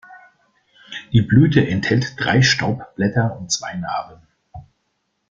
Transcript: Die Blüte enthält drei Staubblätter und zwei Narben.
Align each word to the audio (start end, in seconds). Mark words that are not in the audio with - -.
Die 1.13 1.21
Blüte 1.21 1.67
enthält 1.67 2.19
drei 2.19 2.41
Staubblätter 2.41 3.37
und 3.37 3.51
zwei 3.51 3.75
Narben. 3.75 4.25